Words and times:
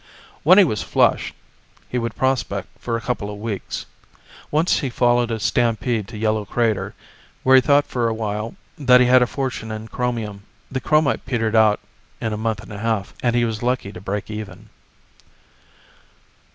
When 0.41 0.57
he 0.57 0.63
was 0.63 0.81
flush, 0.81 1.31
he 1.87 1.99
would 1.99 2.15
prospect 2.15 2.69
for 2.79 2.97
a 2.97 3.01
couple 3.01 3.29
of 3.29 3.37
weeks. 3.37 3.85
Once 4.49 4.79
he 4.79 4.89
followed 4.89 5.29
a 5.29 5.39
stampede 5.39 6.07
to 6.07 6.17
Yellow 6.17 6.43
Crater, 6.43 6.95
where 7.43 7.55
he 7.57 7.61
thought 7.61 7.85
for 7.85 8.07
a 8.07 8.13
while 8.15 8.55
that 8.79 8.99
he 8.99 9.05
had 9.05 9.21
a 9.21 9.27
fortune 9.27 9.69
in 9.69 9.89
chromium. 9.89 10.41
The 10.71 10.81
chromite 10.81 11.27
petered 11.27 11.55
out 11.55 11.81
in 12.19 12.33
a 12.33 12.35
month 12.35 12.61
and 12.63 12.73
a 12.73 12.79
half, 12.79 13.13
and 13.21 13.35
he 13.35 13.45
was 13.45 13.61
lucky 13.61 13.91
to 13.91 14.01
break 14.01 14.31
even. 14.31 14.69